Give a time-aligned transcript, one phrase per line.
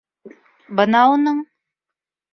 [0.79, 1.45] Бына уның